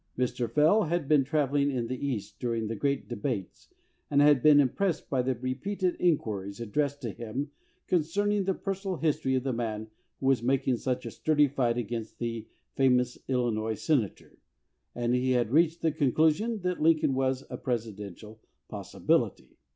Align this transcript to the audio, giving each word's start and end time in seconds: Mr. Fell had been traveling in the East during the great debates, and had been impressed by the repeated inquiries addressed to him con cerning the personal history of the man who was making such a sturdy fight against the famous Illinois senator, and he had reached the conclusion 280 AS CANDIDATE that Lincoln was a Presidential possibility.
Mr. 0.17 0.49
Fell 0.49 0.85
had 0.85 1.07
been 1.07 1.23
traveling 1.23 1.69
in 1.69 1.85
the 1.85 2.07
East 2.07 2.39
during 2.39 2.65
the 2.65 2.75
great 2.75 3.07
debates, 3.07 3.69
and 4.09 4.19
had 4.19 4.41
been 4.41 4.59
impressed 4.59 5.11
by 5.11 5.21
the 5.21 5.35
repeated 5.35 5.93
inquiries 5.99 6.59
addressed 6.59 7.03
to 7.03 7.11
him 7.11 7.51
con 7.87 7.99
cerning 7.99 8.43
the 8.47 8.55
personal 8.55 8.97
history 8.97 9.35
of 9.35 9.43
the 9.43 9.53
man 9.53 9.91
who 10.19 10.25
was 10.25 10.41
making 10.41 10.75
such 10.77 11.05
a 11.05 11.11
sturdy 11.11 11.47
fight 11.47 11.77
against 11.77 12.17
the 12.17 12.47
famous 12.75 13.19
Illinois 13.27 13.75
senator, 13.75 14.39
and 14.95 15.13
he 15.13 15.33
had 15.33 15.51
reached 15.51 15.83
the 15.83 15.91
conclusion 15.91 16.53
280 16.53 16.55
AS 16.55 16.55
CANDIDATE 16.55 16.77
that 16.79 16.83
Lincoln 16.83 17.13
was 17.13 17.43
a 17.51 17.57
Presidential 17.57 18.39
possibility. 18.69 19.59